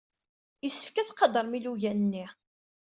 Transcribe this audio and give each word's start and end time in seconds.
Yessefk 0.63 0.95
ad 0.97 1.07
tqadrem 1.07 1.53
ilugan-nni. 1.57 2.25